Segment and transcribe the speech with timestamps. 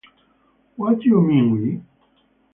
[0.77, 1.79] What You Mean We?